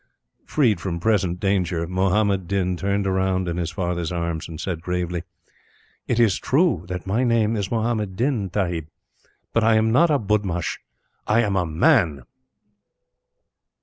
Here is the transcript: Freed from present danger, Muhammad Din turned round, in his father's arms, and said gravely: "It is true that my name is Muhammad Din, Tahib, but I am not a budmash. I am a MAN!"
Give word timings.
Freed 0.47 0.81
from 0.81 0.99
present 0.99 1.39
danger, 1.39 1.85
Muhammad 1.85 2.47
Din 2.47 2.75
turned 2.75 3.05
round, 3.05 3.47
in 3.47 3.57
his 3.57 3.69
father's 3.69 4.11
arms, 4.11 4.47
and 4.49 4.59
said 4.59 4.81
gravely: 4.81 5.21
"It 6.07 6.19
is 6.19 6.39
true 6.39 6.85
that 6.87 7.05
my 7.05 7.23
name 7.23 7.55
is 7.55 7.69
Muhammad 7.69 8.15
Din, 8.15 8.49
Tahib, 8.49 8.87
but 9.53 9.63
I 9.63 9.75
am 9.75 9.91
not 9.91 10.09
a 10.09 10.17
budmash. 10.17 10.79
I 11.27 11.41
am 11.43 11.55
a 11.55 11.67
MAN!" 11.67 12.23